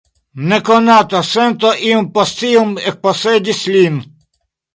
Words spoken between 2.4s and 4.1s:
iom ekposedis lin.